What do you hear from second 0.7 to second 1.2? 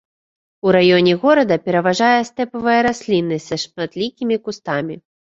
раёне